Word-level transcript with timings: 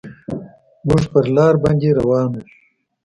موږ 0.87 1.03
پر 1.13 1.25
لاره 1.35 1.57
باندې 1.63 1.89
روان 1.99 2.27
وو. 2.35 2.41